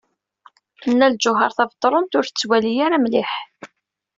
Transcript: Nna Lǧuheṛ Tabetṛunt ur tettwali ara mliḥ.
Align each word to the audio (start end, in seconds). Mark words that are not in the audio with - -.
Nna 0.91 1.07
Lǧuheṛ 1.13 1.51
Tabetṛunt 1.57 2.15
ur 2.19 2.25
tettwali 2.27 2.73
ara 2.85 2.97
mliḥ. 3.03 3.31